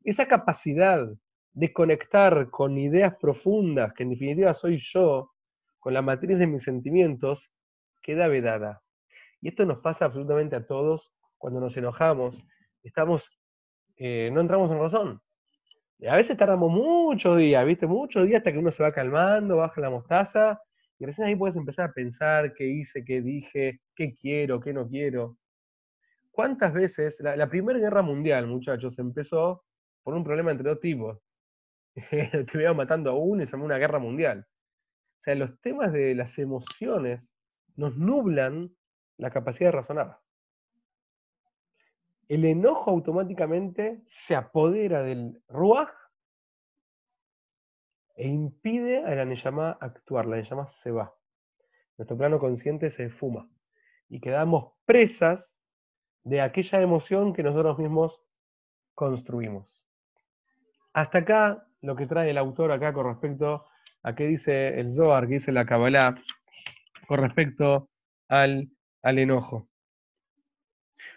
[0.04, 1.08] Esa capacidad
[1.54, 5.32] de conectar con ideas profundas, que en definitiva soy yo,
[5.80, 7.52] con la matriz de mis sentimientos,
[8.02, 8.82] queda vedada.
[9.42, 12.46] Y esto nos pasa absolutamente a todos cuando nos enojamos,
[12.84, 13.32] estamos,
[14.04, 15.22] eh, no entramos en razón.
[16.10, 17.86] a veces tardamos muchos días, ¿viste?
[17.86, 20.60] Muchos días hasta que uno se va calmando, baja la mostaza,
[20.98, 24.88] y recién ahí puedes empezar a pensar qué hice, qué dije, qué quiero, qué no
[24.88, 25.38] quiero.
[26.32, 29.66] ¿Cuántas veces la, Primera Guerra Mundial, muchachos, empezó
[30.02, 31.20] por un problema entre dos tipos?
[32.12, 34.48] estuvieron matando a uno y se armó una guerra mundial.
[35.20, 37.36] O sea, los temas de las emociones
[37.76, 38.76] nos nublan
[39.18, 40.18] la capacidad de razonar.
[42.32, 45.90] El enojo automáticamente se apodera del ruaj
[48.16, 50.28] e impide a la Neyamá actuar.
[50.28, 51.14] La Neyamá se va.
[51.98, 53.50] Nuestro plano consciente se fuma.
[54.08, 55.60] y quedamos presas
[56.24, 58.22] de aquella emoción que nosotros mismos
[58.96, 59.84] construimos.
[60.94, 63.66] Hasta acá lo que trae el autor acá con respecto
[64.04, 66.16] a qué dice el Zohar, qué dice la Kabbalah,
[67.10, 67.90] con respecto
[68.30, 68.70] al,
[69.02, 69.71] al enojo.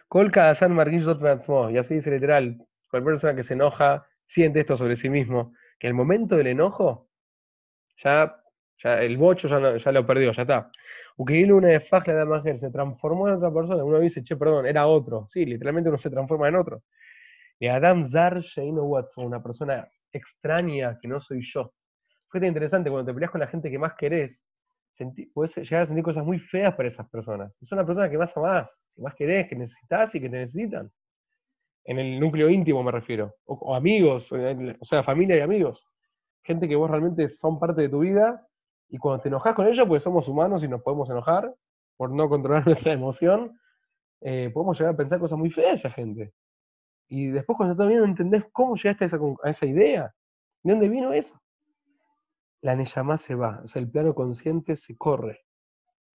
[0.09, 5.09] Colca San y así dice literal, cualquier persona que se enoja siente esto sobre sí
[5.09, 7.09] mismo, que el momento del enojo,
[7.97, 8.37] ya,
[8.79, 10.71] ya el bocho ya, ya lo perdió, ya está.
[11.17, 13.85] Ukeil una de Fajla de se transformó en otra persona.
[13.85, 15.27] Uno dice, che, perdón, era otro.
[15.29, 16.83] Sí, literalmente uno se transforma en otro.
[17.59, 21.73] Y Adam Zar Sheino Watson, una persona extraña que no soy yo.
[22.29, 24.45] Fue interesante, cuando te peleas con la gente que más querés,
[25.33, 27.53] puedes llegar a sentir cosas muy feas para esas personas.
[27.61, 30.91] Es una persona que más amás, que más querés, que necesitas y que te necesitan.
[31.85, 33.35] En el núcleo íntimo me refiero.
[33.45, 35.87] O, amigos, o sea, familia y amigos.
[36.43, 38.47] Gente que vos realmente son parte de tu vida
[38.89, 41.55] y cuando te enojas con ellos, pues somos humanos y nos podemos enojar
[41.97, 43.59] por no controlar nuestra emoción,
[44.21, 46.33] eh, podemos llegar a pensar cosas muy feas a esa gente.
[47.09, 50.15] Y después cuando no entendés cómo llegaste a esa idea,
[50.63, 51.41] ¿de dónde vino eso?
[52.65, 55.45] La Neyamá se va, o sea, el plano consciente se corre.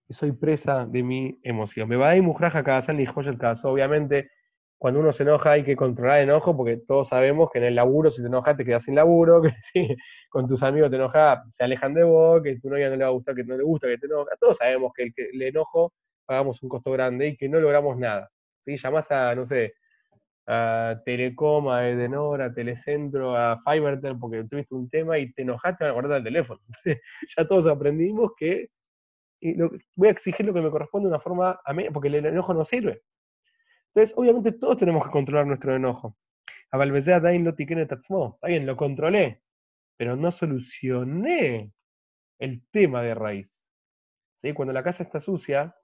[0.08, 1.88] Y soy presa de mi emoción.
[1.88, 3.70] Me va a ir Mujraja cada y el caso.
[3.70, 4.32] Obviamente,
[4.80, 7.76] cuando uno se enoja hay que controlar el enojo, porque todos sabemos que en el
[7.76, 9.96] laburo, si te enojas, te quedas sin laburo, que si
[10.30, 13.10] con tus amigos te enojas, se alejan de vos, que tu novia no le va
[13.10, 14.36] a gustar, que no le gusta, que te enoja.
[14.40, 15.94] Todos sabemos que el, enojo
[16.26, 18.32] pagamos un costo grande y que no logramos nada.
[18.66, 18.76] ¿sí?
[18.76, 19.74] Llamás a, no sé,
[20.52, 25.86] a Telecom, a Edenor, a Telecentro, a Fivertel, porque tuviste un tema y te enojaste
[25.86, 26.60] a guardar el teléfono.
[27.38, 28.70] ya todos aprendimos que
[29.96, 31.60] voy a exigir lo que me corresponde de una forma,
[31.94, 33.04] porque el enojo no sirve.
[33.94, 36.18] Entonces, obviamente todos tenemos que controlar nuestro enojo.
[36.72, 37.52] A Valvesea Dain lo.
[37.52, 39.42] Está bien, lo controlé,
[39.98, 41.72] pero no solucioné
[42.40, 43.70] el tema de raíz.
[44.38, 44.54] ¿Sí?
[44.54, 45.76] Cuando la casa está sucia,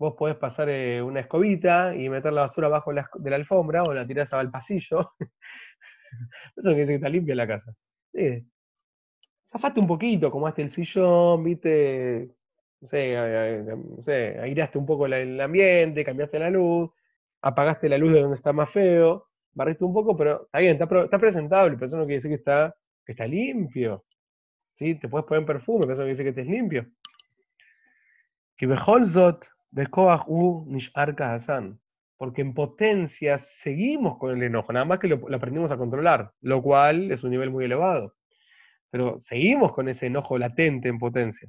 [0.00, 3.92] vos podés pasar eh, una escobita y meter la basura abajo de la alfombra o
[3.92, 5.12] la tirás al pasillo.
[6.56, 7.74] Eso quiere decir que está limpia la casa.
[8.12, 8.46] Sí.
[9.76, 12.30] Un poquito, como el sillón, viste,
[12.80, 16.90] no sé, no sé, airaste un poco el ambiente, cambiaste la luz,
[17.42, 21.18] apagaste la luz de donde está más feo, barriste un poco, pero está bien, está,
[21.18, 24.04] presentable, pero eso no quiere decir que está, que está limpio.
[24.74, 24.94] ¿Sí?
[24.94, 26.86] Te puedes poner perfume, pero eso no quiere decir que estés limpio.
[28.56, 29.46] Que Beholzot,
[30.26, 30.66] U.
[32.16, 36.62] Porque en potencia seguimos con el enojo, nada más que lo aprendimos a controlar, lo
[36.62, 38.14] cual es un nivel muy elevado.
[38.90, 41.48] Pero seguimos con ese enojo latente en potencia.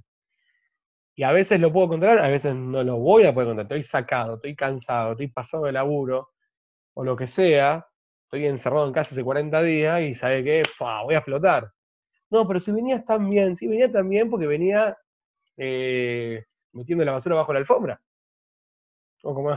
[1.15, 3.65] Y a veces lo puedo controlar, a veces no lo voy a poder controlar.
[3.65, 6.29] Estoy sacado, estoy cansado, estoy pasado de laburo,
[6.93, 7.85] o lo que sea.
[8.25, 10.63] Estoy encerrado en casa hace 40 días y sabe que
[11.03, 11.71] voy a explotar.
[12.29, 14.97] No, pero si venías tan bien, sí venía tan bien porque venía
[15.57, 18.01] eh, metiendo la basura bajo la alfombra.
[19.23, 19.51] O como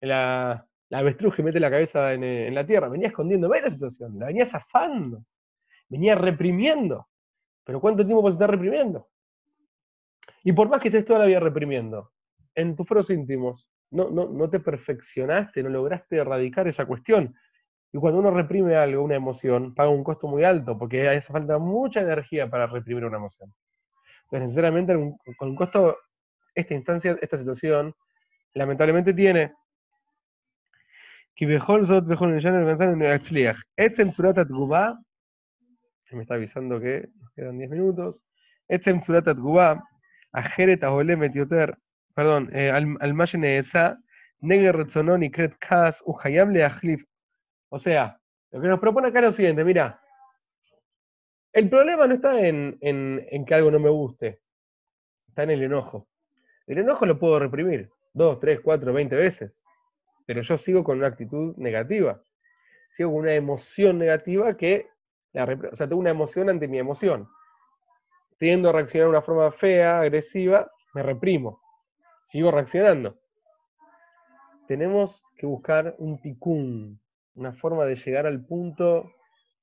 [0.00, 2.88] la, la avestruz que mete la cabeza en, en la tierra.
[2.88, 5.24] Venía escondiendo, ve la situación, la venía zafando,
[5.88, 7.08] venía reprimiendo.
[7.64, 9.08] Pero ¿cuánto tiempo vas a estar reprimiendo?
[10.42, 12.12] Y por más que estés toda la vida reprimiendo,
[12.54, 17.34] en tus foros íntimos, no, no, no te perfeccionaste, no lograste erradicar esa cuestión.
[17.92, 21.58] Y cuando uno reprime algo, una emoción, paga un costo muy alto, porque hace falta
[21.58, 23.54] mucha energía para reprimir una emoción.
[24.24, 24.94] Entonces, sinceramente,
[25.36, 25.96] con un costo,
[26.54, 27.94] esta instancia, esta situación,
[28.54, 29.52] lamentablemente tiene.
[36.12, 38.16] Me está avisando que nos quedan 10 minutos.
[38.68, 39.82] Etzem Suratat Gubá,
[40.32, 41.76] Ajeret Aholem Etioter,
[42.14, 42.96] perdón, eh, al
[43.44, 43.98] esa,
[44.40, 46.52] Neger Retzonon y Kret Kas, Ujayam
[47.68, 48.16] O sea,
[48.52, 50.00] lo que nos propone acá es lo siguiente, mira.
[51.52, 54.40] El problema no está en, en, en que algo no me guste,
[55.28, 56.08] está en el enojo.
[56.66, 59.60] El enojo lo puedo reprimir dos, tres, cuatro, veinte veces,
[60.24, 62.22] pero yo sigo con una actitud negativa.
[62.90, 64.88] Sigo con una emoción negativa que,
[65.32, 67.28] la, o sea, tengo una emoción ante mi emoción
[68.38, 71.60] tiendo a reaccionar de una forma fea, agresiva, me reprimo.
[72.24, 73.18] Sigo reaccionando.
[74.66, 77.00] Tenemos que buscar un ticún,
[77.34, 79.12] una forma de llegar al punto,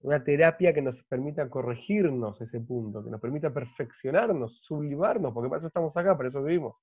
[0.01, 5.59] una terapia que nos permita corregirnos ese punto, que nos permita perfeccionarnos, sublimarnos, porque para
[5.59, 6.75] eso estamos acá, para eso vivimos.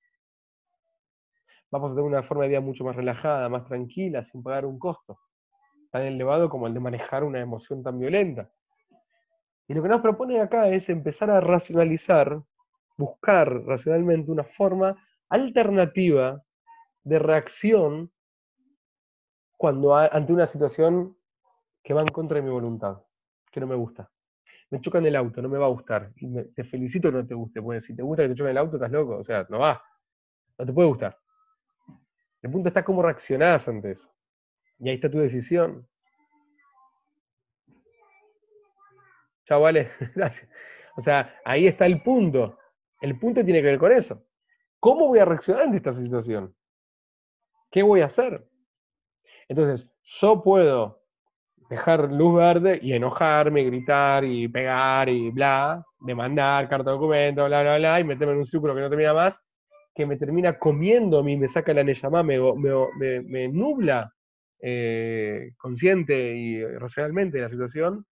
[1.70, 4.78] Vamos a tener una forma de vida mucho más relajada, más tranquila, sin pagar un
[4.78, 5.18] costo
[5.90, 8.50] tan elevado como el de manejar una emoción tan violenta.
[9.66, 12.42] Y lo que nos propone acá es empezar a racionalizar,
[12.96, 14.96] buscar racionalmente una forma
[15.28, 16.42] alternativa
[17.04, 18.10] de reacción
[19.56, 21.16] cuando ante una situación
[21.82, 23.02] que va en contra de mi voluntad,
[23.50, 24.10] que no me gusta.
[24.70, 26.12] Me chocan el auto, no me va a gustar.
[26.16, 28.58] Y te felicito que no te guste, porque si te gusta que te choquen el
[28.58, 29.16] auto, estás loco.
[29.16, 29.82] O sea, no va.
[30.58, 31.16] No te puede gustar.
[32.42, 34.08] El punto está cómo reaccionás ante eso.
[34.78, 35.86] Y ahí está tu decisión.
[39.44, 40.48] Chao, vale, gracias.
[40.96, 42.58] O sea, ahí está el punto.
[43.00, 44.24] El punto tiene que ver con eso.
[44.80, 46.54] ¿Cómo voy a reaccionar ante esta situación?
[47.70, 48.46] ¿Qué voy a hacer?
[49.48, 51.02] Entonces, yo puedo
[51.68, 57.62] dejar luz verde y enojarme, gritar y pegar y bla, demandar, carta de documento, bla,
[57.62, 59.42] bla, bla, y meterme en un círculo que no termina más,
[59.98, 62.38] que me termina comiendo a mí, me saca la neyamá, me,
[63.24, 64.14] me, nubla
[64.60, 68.06] eh, consciente y racionalmente la situación,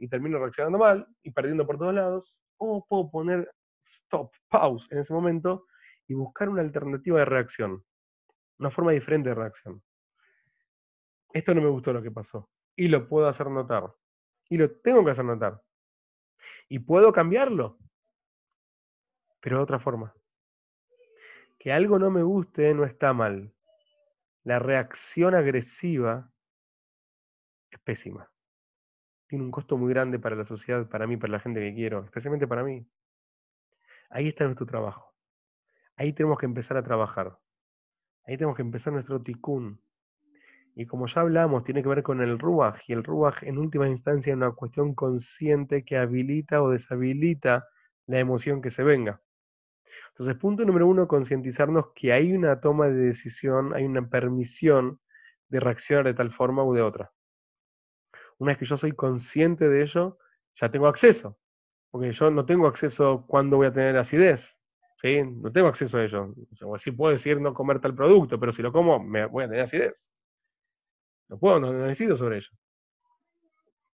[0.00, 3.48] y termino reaccionando mal y perdiendo por todos lados, o puedo poner
[3.86, 5.66] stop, pause en ese momento
[6.08, 7.84] y buscar una alternativa de reacción,
[8.58, 9.80] una forma diferente de reacción.
[11.32, 13.94] Esto no me gustó lo que pasó y lo puedo hacer notar
[14.48, 15.62] y lo tengo que hacer notar
[16.68, 17.78] y puedo cambiarlo,
[19.40, 20.12] pero de otra forma.
[21.62, 23.54] Que algo no me guste no está mal.
[24.42, 26.28] La reacción agresiva
[27.70, 28.28] es pésima.
[29.28, 32.04] Tiene un costo muy grande para la sociedad, para mí, para la gente que quiero,
[32.04, 32.84] especialmente para mí.
[34.10, 35.14] Ahí está nuestro trabajo.
[35.94, 37.38] Ahí tenemos que empezar a trabajar.
[38.26, 39.80] Ahí tenemos que empezar nuestro tikkun.
[40.74, 42.80] Y como ya hablamos, tiene que ver con el ruaj.
[42.88, 47.68] Y el ruaj, en última instancia, es una cuestión consciente que habilita o deshabilita
[48.06, 49.20] la emoción que se venga.
[50.10, 55.00] Entonces, punto número uno, concientizarnos que hay una toma de decisión, hay una permisión
[55.48, 57.12] de reaccionar de tal forma u de otra.
[58.38, 60.18] Una vez que yo soy consciente de ello,
[60.54, 61.38] ya tengo acceso.
[61.90, 64.58] Porque yo no tengo acceso cuando voy a tener acidez.
[64.96, 65.22] ¿sí?
[65.22, 66.34] No tengo acceso a ello.
[66.62, 69.48] O sí puedo decir no comer tal producto, pero si lo como, me voy a
[69.48, 70.10] tener acidez.
[71.28, 72.48] No puedo, no, necesito sobre ello.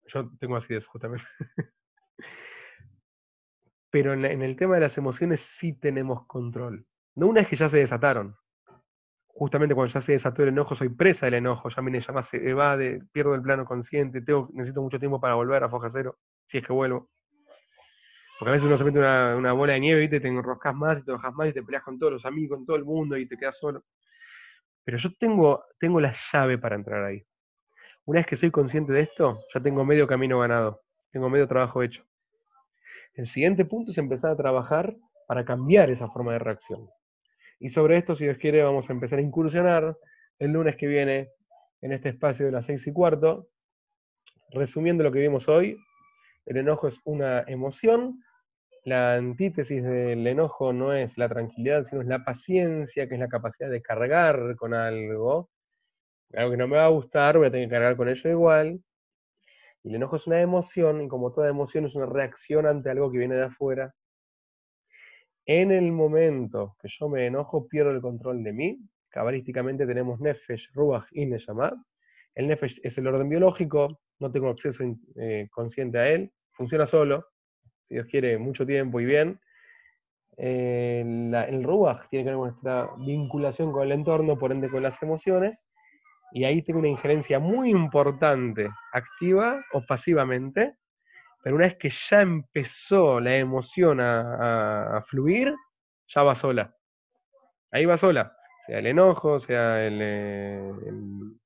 [0.07, 1.25] Yo tengo acidez, justamente.
[3.91, 6.87] pero en, el tema de las emociones sí tenemos control.
[7.15, 8.37] No una vez que ya se desataron.
[9.27, 12.49] Justamente cuando ya se desató el enojo, soy presa del enojo, ya me llama, se
[12.49, 14.21] evade, pierdo el plano consciente,
[14.53, 17.09] necesito mucho tiempo para volver a foja cero, si es que vuelvo.
[18.39, 21.05] Porque a veces uno se mete una, bola de nieve, y te enroscas más y
[21.05, 23.27] te bajas más y te peleas con todos los amigos, con todo el mundo y
[23.27, 23.85] te quedas solo.
[24.85, 27.25] Pero yo tengo, tengo la llave para entrar ahí.
[28.07, 31.83] Una vez que soy consciente de esto, ya tengo medio camino ganado, tengo medio trabajo
[31.83, 32.05] hecho.
[33.19, 36.89] El siguiente punto es empezar a trabajar para cambiar esa forma de reacción.
[37.59, 39.99] Y sobre esto, si Dios quiere, vamos a empezar a incursionar
[40.39, 41.29] el lunes que viene
[41.83, 43.49] en este espacio de las seis y cuarto.
[44.53, 45.77] Resumiendo lo que vimos hoy,
[46.47, 48.23] el enojo es una emoción
[48.85, 53.29] la antítesis del enojo no es la tranquilidad, sino es la paciencia, que es la
[53.29, 55.51] capacidad de cargar con algo.
[56.33, 58.81] Algo que no me va a gustar, voy a tener que cargar con ello igual.
[59.83, 63.11] Y el enojo es una emoción, y como toda emoción es una reacción ante algo
[63.11, 63.95] que viene de afuera.
[65.47, 68.79] En el momento que yo me enojo, pierdo el control de mí.
[69.09, 71.73] Cabalísticamente tenemos Nefesh, Ruach y Neshama.
[72.35, 74.85] El Nefesh es el orden biológico, no tengo acceso
[75.17, 77.27] eh, consciente a él, funciona solo,
[77.85, 79.41] si Dios quiere, mucho tiempo y bien.
[80.37, 84.83] Eh, el Ruach tiene que ver con nuestra vinculación con el entorno, por ende con
[84.83, 85.69] las emociones,
[86.33, 90.75] y ahí tengo una injerencia muy importante, activa o pasivamente,
[91.43, 95.55] pero una vez que ya empezó la emoción a, fluir,
[96.09, 96.75] ya va sola.
[97.71, 98.35] Ahí va sola,
[98.67, 101.39] sea el enojo, sea el, eh, el,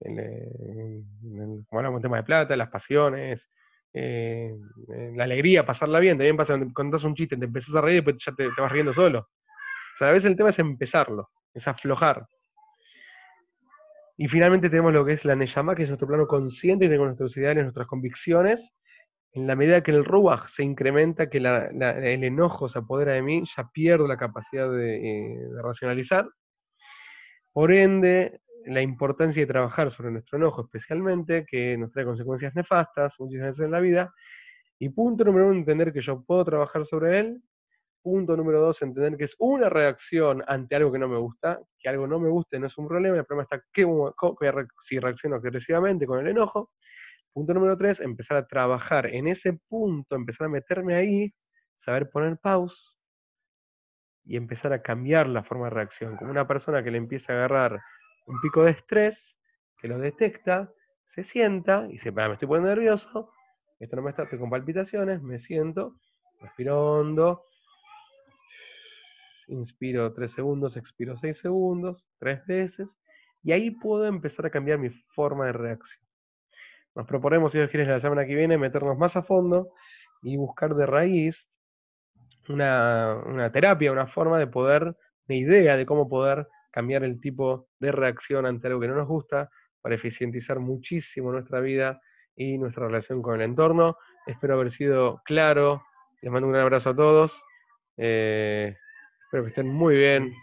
[0.00, 3.48] el, como hablamos, tema de plata, las pasiones,
[3.98, 4.54] eh,
[4.92, 7.94] eh, la alegría, pasarla bien, también pasa cuando contás un chiste, te empezás a reír
[7.94, 9.20] y después ya te, vas riendo solo.
[9.20, 12.26] O sea, a veces el tema es empezarlo, es aflojar.
[14.16, 17.08] Y finalmente tenemos lo que es la Neyama, que es nuestro plano consciente y tenemos
[17.08, 18.74] nuestros ideales, nuestras convicciones.
[19.32, 23.44] En la medida que el Ruach se incrementa, que el enojo se apodera de mí,
[23.54, 26.26] ya pierdo la capacidad de, eh, de racionalizar.
[27.52, 33.16] Por ende, la importancia de trabajar sobre nuestro enojo especialmente, que nos trae consecuencias nefastas
[33.18, 34.14] muchas veces en la vida.
[34.78, 37.42] Y punto número uno, entender que yo puedo trabajar sobre él.
[38.06, 41.88] Punto número dos, entender que es una reacción ante algo que no me gusta, que
[41.88, 43.84] algo no me guste no es un problema, el problema está que,
[44.78, 46.70] si reacciono agresivamente con el enojo.
[47.32, 51.34] Punto número tres, empezar a trabajar en ese punto, empezar a meterme ahí,
[51.74, 52.96] saber poner pause
[54.24, 56.16] y empezar a cambiar la forma de reacción.
[56.16, 57.80] Como una persona que le empieza a agarrar
[58.26, 59.36] un pico de estrés,
[59.80, 60.72] que lo detecta,
[61.06, 63.32] se sienta y dice, me estoy poniendo nervioso,
[63.80, 65.96] esto no me está, estoy con palpitaciones, me siento,
[66.40, 67.42] respiro hondo,
[69.48, 72.98] inspiro 3 segundos, expiro 6 segundos, tres veces,
[73.42, 76.02] y ahí puedo empezar a cambiar mi forma de reacción.
[76.94, 79.68] Nos proponemos, si Dios quiere, la semana que viene meternos más a fondo
[80.22, 81.48] y buscar de raíz
[82.48, 87.68] una, una terapia, una forma de poder, de idea de cómo poder cambiar el tipo
[87.80, 92.00] de reacción ante algo que no nos gusta, para eficientizar muchísimo nuestra vida
[92.34, 93.96] y nuestra relación con el entorno.
[94.26, 95.82] Espero haber sido claro.
[96.20, 97.40] Les mando un gran abrazo a todos.
[97.96, 98.76] Eh,
[99.26, 100.34] espero que estén muy bien.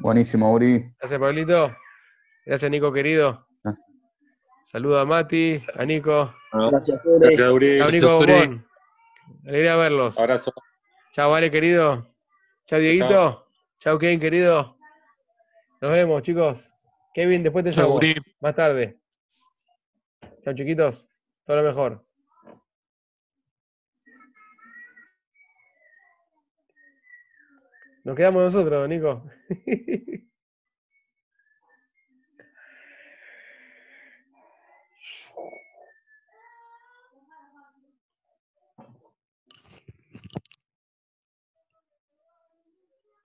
[0.00, 0.92] Buenísimo, Uri.
[0.98, 1.74] Gracias, Pablito.
[2.44, 3.46] Gracias, Nico, querido.
[3.64, 3.74] Ah.
[4.64, 6.34] Saludo a Mati, a Nico.
[6.52, 7.28] Gracias, Uri.
[7.28, 7.78] Gracias, Uri.
[7.78, 8.66] Chao, Nico Bombón.
[9.46, 10.18] Alegría verlos.
[10.18, 10.52] Abrazo.
[11.12, 12.14] Chao, Vale, querido.
[12.66, 13.46] Chao, Dieguito.
[13.78, 14.76] Chao, Kevin, querido.
[15.80, 16.68] Nos vemos, chicos.
[17.14, 17.94] Kevin, después te llamo.
[17.94, 18.16] Uri.
[18.40, 18.98] Más tarde.
[20.42, 21.06] Chao, chiquitos.
[21.46, 22.04] Todo lo mejor.
[28.04, 29.24] Nos quedamos nosotros, Nico.